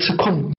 [0.00, 0.49] 吃空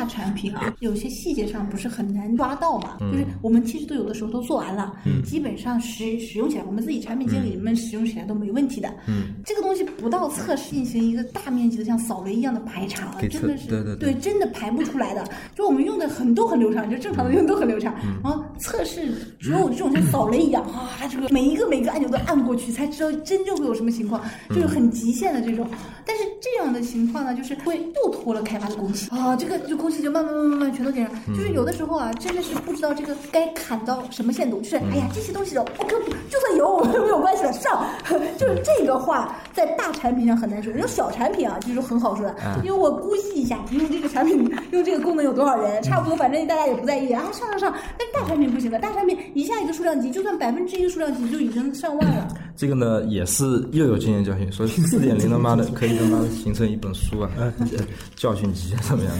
[0.00, 2.96] 大产品啊，有些细节上不是很难抓到嘛。
[3.00, 8.88] 就是我们其实都有的时候都做完了，基本上使使用起来，我们自己产品经理们使用起来都没问题的。
[9.06, 15.22] 嗯，这个东西不到测试进行一个大面积的像扫雷一样的排查，真的是对对对，真的排不出来的。
[15.54, 17.94] 就我们用的很都很流畅，就正常的用都很流畅。
[18.22, 25.68] 然后测试只有这种像扫雷一样啊，这个每一个每一个按钮都按过去，才知道真正会有什么情况，就是很极限的这种。
[26.06, 27.80] 但是这样的情况呢，就是会。
[28.02, 35.94] 又拖了开发的工期啊，这个就工期就慢慢慢慢慢全都点上，就是有的时候啊，真的是不知道这个该砍到什么限度，就是哎呀，这些东西的 OK，
[36.30, 37.84] 就算有我们 没有关系了上，
[38.38, 44.38] 就是这个话在大产品上很难说，用小产品啊，就是很好说的，因为我估计一下，用这个产品
[44.72, 52.28] 用这个功能有多少人，差不多，反正大家也不在意啊，上上上，但大产品不行的，大产品一下一个数量级，就算百分之一的数量级就已经上万了。
[52.56, 57.30] 这个呢也是又有经验教训，所以四点零他妈的可以他妈的形成一本书啊。
[58.16, 59.12] 教训集怎么样？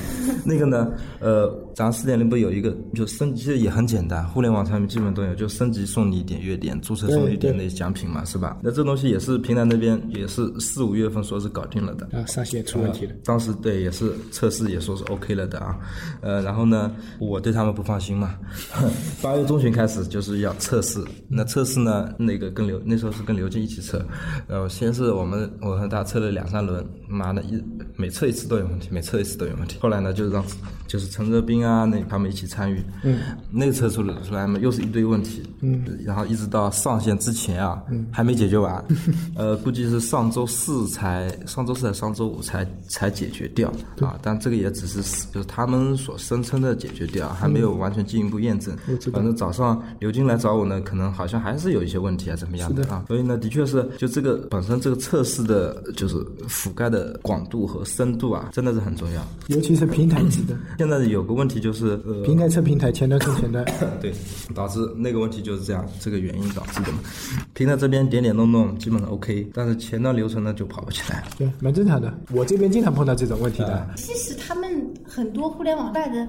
[0.44, 0.92] 那个呢？
[1.20, 1.48] 呃，
[1.80, 8.58] 咱四点零不有一个就升级也很简单，互联网产品基本都有，就升级送你一点月点，注册送你点那些奖品嘛，是吧？
[8.62, 13.14] 那这东西也是平台那边也是四五月份说是搞定了的啊，上线出问题了。
[13.24, 15.78] 当时对也是测试也说是 OK 了的啊，
[16.20, 18.38] 呃，然后呢，我对他们不放心嘛，
[19.22, 24.04] 八月中旬开始就是要测试，那测试呢，那个跟刘那时候是跟刘静一起测，
[24.46, 27.58] 然呃，先是我们我和他测了两三轮，妈的一
[27.96, 29.78] 每测一次都有问题，每测一次都有问题。
[29.80, 30.44] 后来呢，就是让
[30.86, 33.18] 就是陈泽斌啊，那他们一起参与，嗯，
[33.50, 38.84] 那个测出来出来嘛，又是一堆问题，嗯，然后一直到上线之前啊，嗯，还没解决完，
[39.36, 44.18] 呃，估计是上周四才上周四还上周五才才解决掉啊。
[44.22, 48.76] 但这个也只是就是他们所声称的解决掉，还没有完全进一步验证。
[49.12, 53.04] 反正早上刘军来找我呢，可能好像还是有一些问题啊，怎么样的啊？
[53.08, 56.16] 所以呢，的确是就这个本身这个测试的就是
[56.48, 59.26] 覆盖的广度和深度啊，真的是很重要。
[59.48, 63.64] 尤其是平台级的，现在有个问题就是，呃，平台测平台，前端测前端，
[64.00, 64.12] 对，
[64.54, 66.98] 导致那个问题就是这样，这个原因导致的嘛。
[67.54, 71.24] 平台这边点点弄弄基本上 OK，但是前端流程呢就跑不起来。
[71.38, 73.88] 对，蛮正常的，我这边经常碰到这种问题的。
[73.96, 74.70] 其实他们
[75.04, 76.28] 很多互联网大的。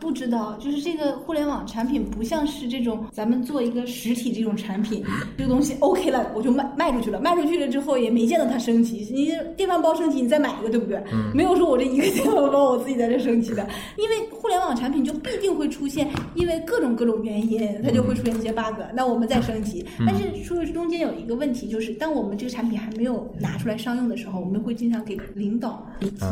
[0.00, 5.04] 不知道，就是这个互联网产品不像是这种咱们做一个实体这种产品，
[5.36, 9.08] 这个东西 OK 了，我就卖卖出去了，卖出去了之后也没见到它升级。
[9.12, 11.02] 你电饭煲升级，你再买一个，对不对？
[11.34, 13.66] 没有说我这一个电饭煲我自己在这升级的，
[13.96, 18.80] 因为互联网产品就必定会出现，因为各种各种原因，它就会出现一些 bug。
[18.94, 26.24] 那我们再升级，但是说中间有一个问题，就是当我们这个产品还没有拿出来商用的时候，我们会经常给领导以及。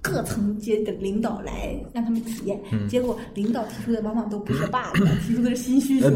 [0.00, 4.94] 各层阶的领导来让他们体验，结果领导提出的往往都不是 bug，
[5.26, 6.06] 提出的是新需求。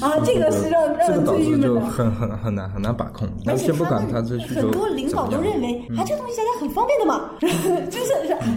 [0.00, 1.80] 啊，这个是让让人最郁闷的。
[1.80, 3.28] 很很很难很难把控。
[3.46, 4.12] 而且他们
[4.54, 7.68] 很多领导都认为，啊， 这个东西加加很方便的嘛，就是是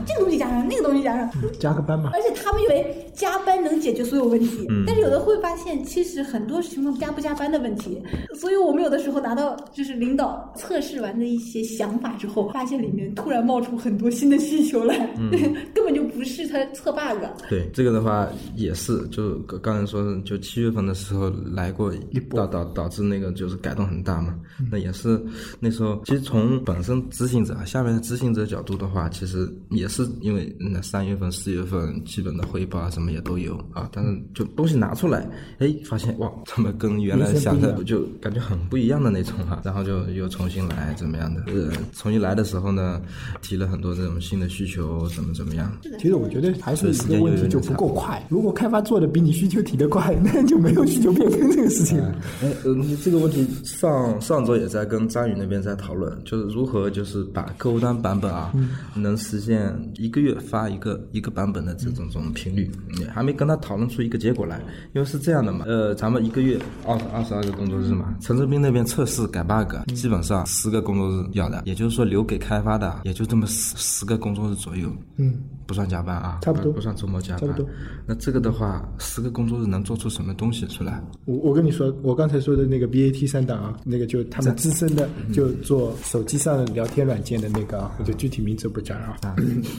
[0.06, 1.30] 这个东西加上那个东西加上，
[1.60, 2.12] 加个班嘛。
[2.14, 8.00] 而且他们以为加班能解决所有问题，但是有的会发现，其实很多情况加不加班的问题。
[8.40, 14.68] 所以我们有的时候拿到就是领导测试完的一些想法之后，发现里面突然冒出很多新的需求。
[14.68, 15.08] 求来，
[15.74, 17.24] 根本就不是他测 bug。
[17.50, 21.90] 对这个的话，也是就刚才说，就七月份的时候来过，
[22.36, 24.38] 导导导致那个就是改动很大嘛。
[24.70, 25.18] 那也是
[25.58, 35.26] 那时候，其实从本身执行者下面的执行者角度的话，其实也是因为那三月份、四月份基本的汇报啊什么也都有啊，但是就东西拿出来，
[35.60, 41.42] 哎，发现哇，怎么跟原来想的就感觉很不一样的那种哈，然后就又重新来怎么样的？
[41.48, 43.02] 呃，重新来的时候呢，
[43.42, 44.48] 提了很多这种新的。
[44.58, 45.72] 需求怎么怎么样？
[46.00, 48.26] 其实我觉得还是一个问题，就不够快。
[48.28, 52.02] 如果开发做的比你需求提得快，那就没有需求变更这个事情。
[52.42, 58.52] 哎，呃，这个问题上上周也在跟张宇那边在讨论，就是如何就是把客户端版本啊，
[58.96, 62.72] 能实现一个月发一个一个版本的这种这种频率，
[63.06, 64.60] 还没跟他讨论出一个结果来。
[64.94, 74.58] 因为是这样的嘛，呃，咱们一个月二十二十二个工作日嘛，陈志斌那边测试改 bug，基本上十个工作日要的，也就是说留给开发的也就这么十十个工作日。
[74.58, 75.36] 左右，嗯，
[75.68, 77.70] 不算加班啊，差不多，不算周末加班，差不多。
[78.08, 81.00] 那这个的话，十个工作日能做出什么东西出来？
[81.26, 89.16] 我我跟你说，我刚才说的那个 BAT 三档啊，那个就他们资深的，就做手机上聊天软件的那个啊，我就具体名字不讲啊。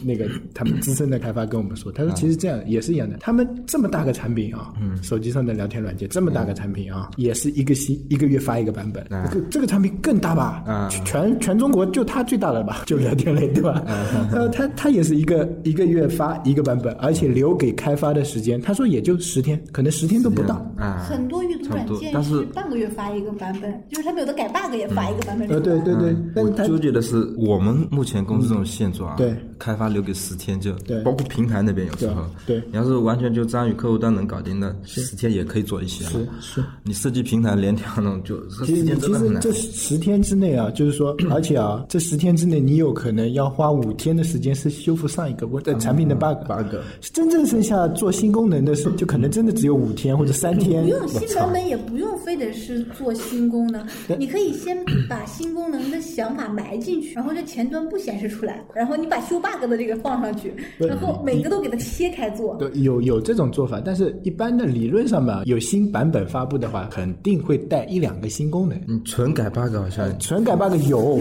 [0.05, 10.63] 那个他们资深的开发跟我们说，他说其实这样也是一，样的，他们这么大个产品啊，嗯，手机上的聊天软件这么大个产品啊，也是一个新一个月发一个版本，啊这个这个产品更大吧？
[10.67, 12.83] 啊全全中国就它最大了吧？
[12.87, 13.83] 就聊天类对吧？
[14.33, 20.55] 呃，它它也是一个一个月发一个版本，而且留给开发的时间，他说也就十天，可能十天都不到。
[20.77, 25.49] 啊，很多阅读软件但是半个月发一个版本，就是他们有的改 bug 也发一个版本。
[25.49, 36.05] 呃，对对对，但我是它纠结的是我们目前公司这种现状啊，对，开发留给十天就，对包括平台那边有时候，对对你要是完全就张宇客户端能搞定的，十天也可以做一些。
[36.05, 36.65] 是是。
[36.83, 39.79] 你设计平台连调那种就其实时间真的很难其实这。
[39.89, 46.39] 十天之内啊，就是说， 而且啊，这十天之内你有可能要花五天的时间是修复上一个问呃产品的 bug。
[46.47, 46.77] bug
[47.13, 50.83] 真正剩下做新功能的时候，就可能真的只有五天或者三天。
[50.83, 53.87] 不用新版本，也不用非得是做新功能，
[54.19, 54.77] 你可以先
[55.09, 62.57] 把新功能的想法埋进去，然后这前端不显示出来，然后你把修 bug 的这个放上去，然后每个都给它切开做。
[62.57, 68.79] 对，有有这种做法，但是一般的理论上吧，有新版本发布的话，肯定会带一两个新功能。
[68.87, 71.19] 你纯改 bug 好像纯改 bug 有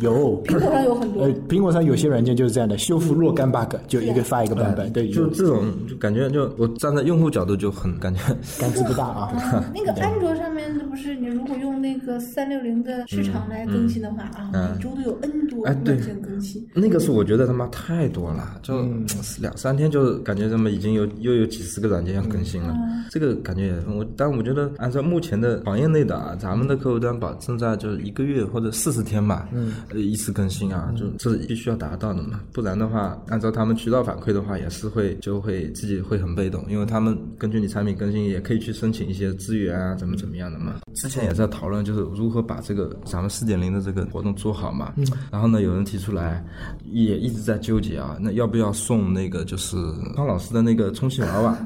[0.00, 1.22] 有，苹果上有很多。
[1.22, 8.20] 呃，苹果上有些软件就是这样的，修复若干 bug 就一个发一个版本，对，就这种就感觉就我站在用户角度就很感觉
[8.58, 9.20] 感知不大啊。
[9.38, 15.94] 啊，那个安卓上面不是你如果用那个三六零的市场来更新的话啊，每周都有 N 多哎对。
[15.94, 16.66] 软件更新。
[16.74, 19.06] 那个是我觉得他妈太多了，就嗯。
[19.40, 23.04] 两三天就感觉这么已经有又有几十个软件要更新了，嗯。
[23.10, 40.76] 这个感觉也我，但我觉得按照目前的行业内的啊，咱们的客户端保证在就是一个月或者四十天吧，嗯，一次更新啊，就这是必须要达到的嘛，不然的话，按照他们渠道反馈的话，也是会就会自己会很被动，因为他们根据你产品更新也可以去申请一些资源啊，怎么怎么样的嘛。
[40.94, 44.94] 之前也在讨论就是如何把这个咱们四点零的这个活动做好嘛，
[45.32, 46.44] 然后呢，有人提出来，
[46.84, 49.76] 也一直在纠结啊，那要不要送那个就是
[50.14, 51.56] 康老师的那个充气娃娃？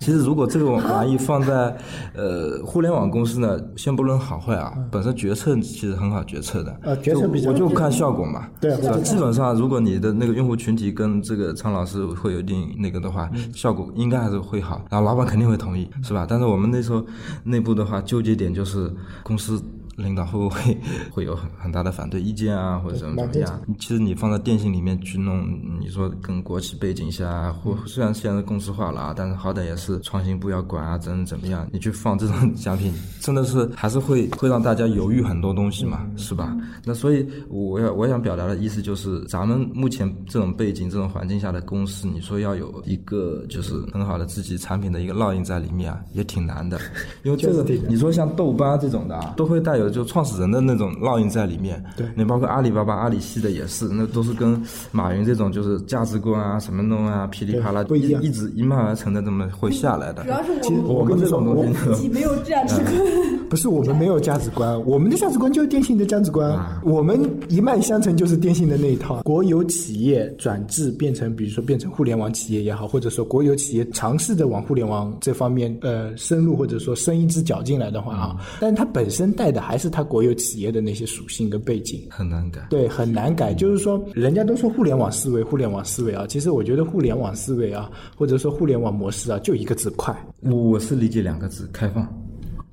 [0.00, 1.74] 其实如果这个玩意放在
[2.14, 8.98] 呃互联网公司呢，先不论好坏啊，本身决策其实很好决策的，呃决策比较就我就看效果嘛，对是吧？
[8.98, 16.26] 基本上如果你的那个用户群体跟这个苍老师会有一定那个的话，效果应该还是会好，然后老板肯定会同意，是吧？
[16.28, 17.02] 但是我们那时候
[17.44, 18.92] 内部的话，纠结点就是
[19.22, 19.62] 公司。
[19.96, 20.76] 领导会不会
[21.10, 23.60] 会有很很大的反对意见啊，或者怎么怎么样？
[23.78, 25.46] 其实你放在电信里面去弄，
[25.80, 31.66] 你说跟国企背景下，或虽然现在公司化了啊，但是好歹也是创新部要管啊，怎么怎么样？
[31.72, 36.56] 你去放这种奖品，真的是还是会会让大家犹豫很多东西嘛，是吧？
[36.84, 46.78] 那所以我要我想表达的意思就是，咱们目前这种背景、这种环境下的公司，你说要有一个就是很好的自己产品的一个烙印在里面啊，也挺难的，
[47.22, 51.82] 因为这个你说像豆瓣这种的啊，都会带有就创始人的那种烙印在里面。
[51.96, 54.60] 对你包括阿里巴巴、阿里系的也是，那都是跟
[54.90, 60.24] 马云这种就是价值观啊、什么弄啊、噼里啪啦不一样一直一脉而承的这么会下来的。
[60.24, 62.94] 主要是其实我我跟这种，我们自己没有价值观。
[63.50, 66.58] 不是我们没有价值观，我们的价值观就是电信的价值观。
[66.82, 69.22] 我们一脉相承就是电信的那一套。
[69.22, 82.06] 国有企业转制变成，比如说变成互联网企业也好，或者说国有企业尝试着往互联网这方面呃深入，或者说伸一只脚进来的话啊，但是它本身带的还是它国有企业的那些属性跟背景。
[82.10, 82.66] 很难改。
[82.70, 83.52] 对，很难改。
[83.54, 90.14] 就是说，人家都说互联网思维，互联网思维啊，其实我觉得互联网思维啊，或者说互联网模式啊，就一个字快。
[90.40, 92.06] 我我是理解两个字：开放。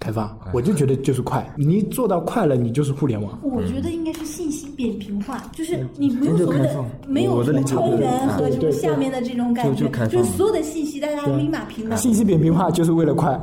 [0.01, 3.38] 开发，我就觉得就是快，你做到快了，你就是互联网。
[3.44, 11.95] 我觉得应该是信息扁平化，就是你没有所谓的没有什么超源和什么下面的这种感觉就是所有的信息大家立马平等。
[12.00, 13.39] 信息扁平化就是为了快，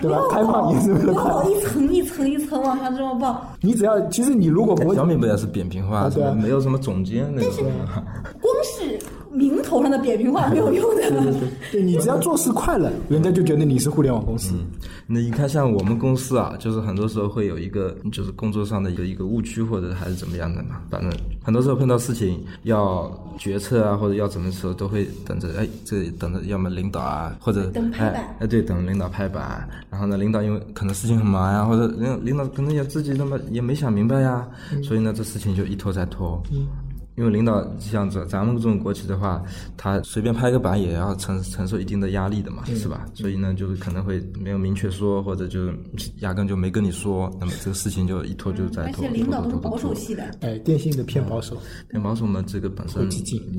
[0.00, 0.20] 对吧？
[0.30, 1.24] 开放也是为了快。
[1.24, 7.64] 不要一层一层一层往上这么报，你只要，其实你如果国小米不也是扁平化，啊对没有什么总监那种。
[8.40, 8.54] 光
[9.66, 11.34] 头上的扁平化没有用的。
[11.72, 14.54] 对你只要做事快了，人家就觉得你是互联网公司。
[15.06, 20.80] 那你看，像我们公司啊，就是很多时候会有一个，就是工作上的一个一个误区，或者还是怎么样的嘛。
[20.90, 29.68] 反正很多时候碰到事情要决策啊，或者要怎么的时候，都会等着，哎，这等着，要么领导啊，或者等拍板哎，哎，对，等领导拍板。
[29.90, 34.46] 然后呢，领导因为可能事情很忙呀，或者领领导可能也自己那么也没想明白呀，
[34.82, 36.42] 所以呢，这事情就一拖再拖。
[37.16, 39.42] 因为领导像咱咱们这种国企的话，
[39.76, 43.06] 他随便拍个板也要承承受一定的压力的嘛，是吧？
[43.14, 45.70] 所以呢，就是可能会没有明确说，或者就
[46.20, 49.70] 压根就没跟你说，那么这个事情就一拖就再拖，而且领导都是拖拖拖拖。
[49.70, 51.56] 保守系的，哎，电信的偏保守，
[51.88, 53.08] 偏保守嘛，这个本身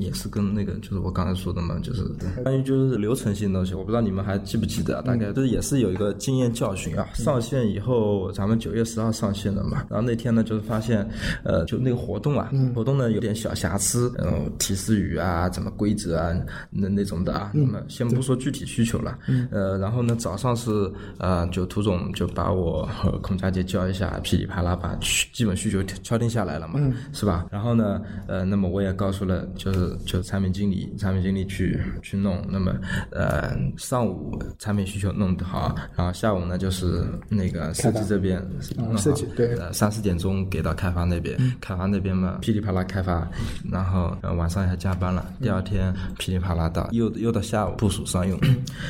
[0.00, 2.04] 也是跟那个就是我刚才说的嘛，就是
[2.42, 5.02] 关于就是流程性的东西，我不知道你们还记不记得啊？
[5.02, 7.08] 大概就是也是有一个经验教训啊。
[7.14, 11.08] 上线以后，咱们九月十号上线的嘛，然后那天呢就是发现，
[11.42, 16.34] 呃，就那个活动啊，活动呢有点小小瑕疵，然后提示语啊，怎么规则啊，
[16.70, 17.50] 那那种的啊。
[17.54, 19.18] 那么先不说具体需求了，
[19.50, 20.70] 呃，然后呢，早上是
[21.18, 24.94] 呃，就涂总就把我和孔佳杰叫一下，噼里啪啦把
[25.32, 26.80] 基本需求敲定下来了嘛，
[27.12, 27.46] 是吧？
[27.50, 32.44] 然后呢，呃，那么我也告诉了，就是就产品经理，产品经理去去弄。
[32.48, 32.74] 那么
[33.10, 38.42] 呃，上午产品需求弄得好，然后下午呢就是那个设计这边
[38.76, 43.28] 弄好设计对呃三四点钟给到开发那边，开发那边嘛噼里啪啦开发，
[43.70, 48.38] 然后呃晚上还加班了，第二天噼里啪啦到，又又到下午部署商用，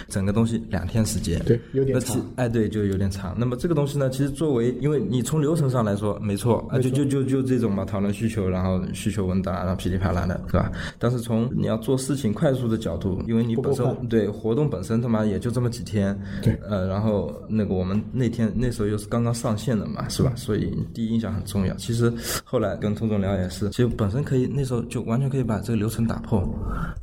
[0.08, 3.34] 整个东西两天时间，对有点长哎对，就有点长。
[3.38, 10.70] 那么这个东西呢，其实作为，因为你从流程上来说没错啊，就就就就这种嘛，讨论需求，然后需求文档，然后噼里啪啦的，是吧？
[10.98, 20.32] 但是从你要做事情快速的角度，因为你本身对活动本身他妈也就这么几天，对，呃，然后那个我们那天那时候又是刚刚上线的嘛，是吧？
[20.36, 21.74] 所以第一印象很重要。
[21.76, 22.12] 其实
[22.44, 26.40] 后来跟通总聊也是，其实本身可以那时候就完全可以把这个流程打破，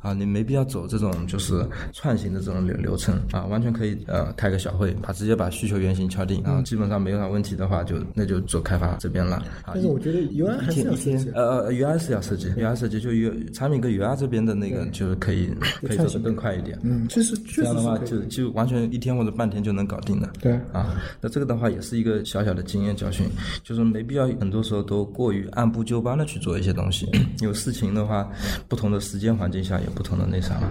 [0.00, 9.36] 啊，你没必要走这种就是串行的这种流流程啊，完全可以呃开个小会，把直接把需求原型敲定，然后基本上没有啥问题的话，就那就做开发这边了。
[9.64, 11.30] 啊但是我觉得 UI 还是要设计。
[11.34, 15.50] 呃呃，UI 是要设计，UI 设计就 U 产品跟 UI 这边的那个就是可以
[15.82, 16.78] 可以做得更快一点。
[16.82, 20.30] 嗯，其实确实这样的话就就完全一天或者半天就能搞定的。
[20.40, 23.26] 对啊，那这个的话也是一个小小的经验教训，
[23.62, 27.06] 就是没必要很多时候都过于按部就班的去做一些东西。
[27.40, 28.28] 有事情的话，
[28.68, 30.70] 不同的时间环境下有不同的那啥啊。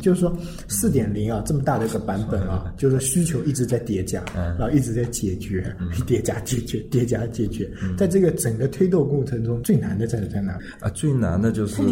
[0.00, 0.34] 就是说
[0.68, 5.74] 四点零啊，这么大的一个版本啊，就是需求一直在叠加，然后一直在解决，
[6.06, 7.70] 叠加解决，叠加解决。
[7.96, 10.58] 在这个整个推动过程中，最难的在在哪？
[10.80, 11.82] 啊，最难的就是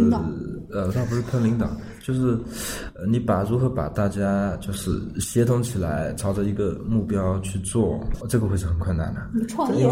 [0.70, 1.70] 呃，倒不是喷领导，
[2.02, 2.38] 就是
[2.94, 9.20] 呃，你把如何把大家就是协同起来，朝着一个目标去做，这个会是很困难的。
[9.32, 9.88] 你创业，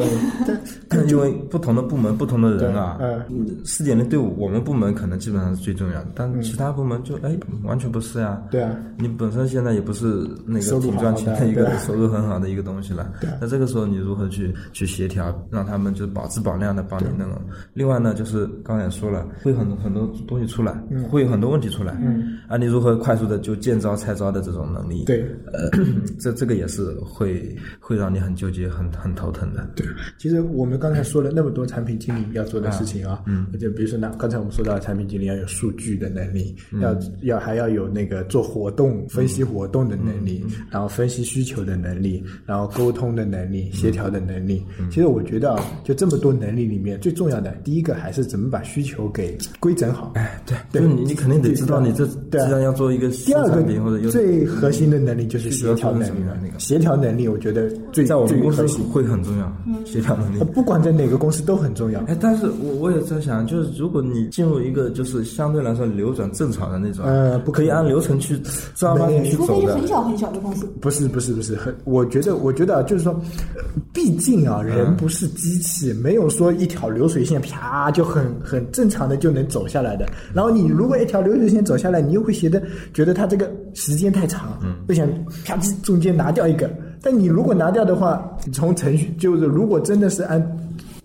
[1.06, 8.42] 因为不同的部门、不同的人啊对，嗯，四点零对我们部门可能基本上是最重要的，但其他部门就哎完全不是呀。
[8.50, 13.12] 对啊，你本身现在也不是那个挺赚钱的一个收入很好的一个东西了。
[13.40, 17.40] 那这个时候你如何去去协调，让他们就是保质保量的帮你那种？
[17.72, 20.72] 另外呢，就是刚才也说了，会很多很多东西出来，
[21.10, 21.96] 会有很多问题出来。
[22.02, 25.04] 嗯，啊，你如何快速的就见招拆招的这种能力？
[25.04, 25.68] 对，呃，
[26.20, 29.66] 这这个也是会会让你很纠结、很很头疼的。
[29.76, 29.86] 对，
[30.18, 44.64] 其实我们刚才说了那么多产品经理要做的事情啊，嗯，就比如说那，刚才我们说到产品经理要有数据的能力，要要还要有那个做活动、分析活动的能力，然后分析需求的能力，然后沟通的能力、协调的能力。
[44.90, 50.12] 其实我觉得啊，就这么多能力里面，最重要的第一个还是怎么把需求给规整好。
[50.14, 53.62] 哎，对，对就是你你肯定得知道你这对啊既然要做一个第二个
[54.10, 60.44] 最核心的能力就是协调能力那个协调能力我觉得最在我们公司会很重要，协调能力呃。
[60.46, 62.00] 不管在哪个公司都很重要。
[62.02, 68.38] 哎，但是我我也在想，就是如果你进入一个就是相对来说流转正常的那种，呃不可可以按流程去
[68.74, 73.12] 正儿八经去除走的非是很，小很小的公司，不是不是不是，很我觉得我觉得啊，就是说，
[73.54, 73.62] 呃
[73.92, 80.04] 毕竟啊，人不是机器，没有说一条流水线啪就很很正常的就能走下来的。
[80.34, 82.62] 然后你如果一条流水线走下来，你又会觉得
[82.92, 85.08] 觉得它这个时间太长，嗯不想
[85.44, 86.68] 啪叽中间拿掉一个。
[87.00, 90.40] 但你如果拿掉的话，从程序就是如果真的是按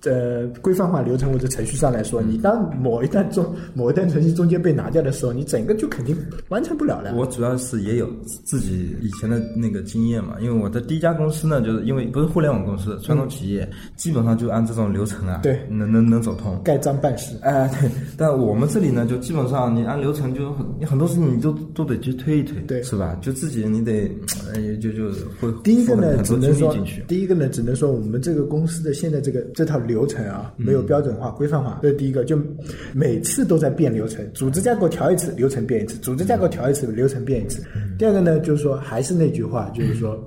[0.06, 6.16] 呃规范化流程或者程序上来说，你当某一段中某一段程序中间被拿掉的时候，你整个就肯定
[6.50, 7.14] 完成不了了。
[7.16, 8.10] 我主要是也有
[8.46, 16.60] 自己以前的那个经验嘛，因为我的第一家公司呢，就是因为不是互联网公司，传统企业，基本上就按这种流程啊，对能能能走通。
[16.64, 17.36] 盖章办事。
[17.42, 23.18] 哎，对， 但我们这里呢，就基本上你按流程就很，你很多事情你都都得去推一推，对是吧？
[23.22, 24.10] 就自己你得，
[24.54, 26.76] 哎，就就会第一个呢，只能说。
[27.08, 32.24] 第一个呢，只能说我们这个公司的现在这个这套流程啊，没有标准化、规范化，这是第一个。
[32.24, 32.38] 就
[32.94, 37.64] 每次都在变流程，组织架构调一次，流程变一次；组织架构调一次，流程变一次。
[37.98, 40.24] 第二个呢，就是说还是那句话，就是说，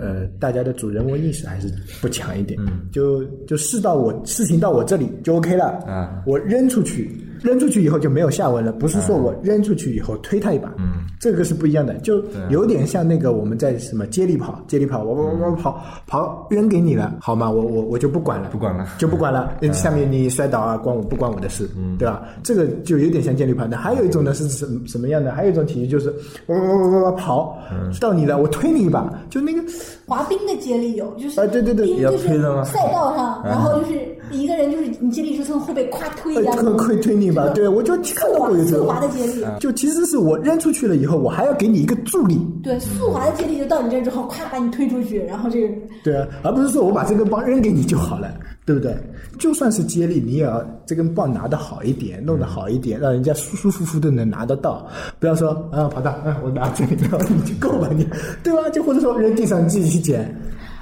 [0.00, 1.68] 呃，大家的主人翁意识还是
[2.00, 2.60] 不强一点。
[2.92, 7.10] 就就事到我事情到我这里就 OK 了啊，我扔出去。
[7.42, 17.50] 扔出去以后就没有下文了，不是说我扔出去以后推他一把，嗯，这个是不一样的，就有点像那个我们在什么接力跑，接力跑，我我我跑跑扔给你了，好吗？
[17.50, 19.52] 我我我就不管了，不管了就不管了。
[19.72, 21.68] 下面你摔倒啊，关我不关我的事，
[21.98, 22.22] 对吧？
[22.42, 23.66] 这个就有点像接力跑。
[23.66, 25.32] 那还有一种呢是什什么样的？
[25.32, 26.12] 还有一种体育就是
[26.46, 27.58] 我我我我我跑
[28.00, 29.62] 到你了，我推你一把，就那个
[30.06, 37.48] 滑冰的接力有，就是啊对对对就是推的吗赛道上，然后就是一个人就是你接力是从后背咵推一下，呃会会推你，吧？
[37.54, 45.74] 对，我就看到过有这种速滑的接力，就其实是我扔出去了以后，我还要给你一个助力，对，速滑的接力就到你这儿之后，咵把你推出去，然后这个
[46.04, 48.32] 对啊，而不是说我把这根棒扔给你就好了，
[48.64, 48.96] 对不对？
[49.38, 54.86] 就算是接力，你也要这根棒拿得好一点，弄得好一点，让人家舒舒服服的能拿得到，
[55.18, 58.06] 不要说啊跑道，啊我拿这里，然 后你就够吧你，
[58.44, 58.68] 对吧？
[58.70, 60.34] 就或者说扔地上你自己去捡。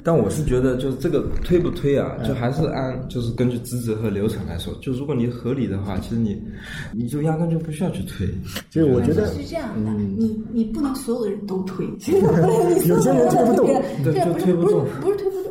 [0.02, 4.72] 但我是觉得，就是这个推不推啊，就还是按就是根据职责和流程来说。
[4.80, 6.40] 就如果你合理的话，其实你
[6.92, 8.26] 你就压根就不需要去推。
[8.70, 13.66] 就是我觉得是这样的，你你不能所有的人都推，其实 不能你所有些人推不动
[14.04, 15.47] 对就不是不是推不动不是推不动，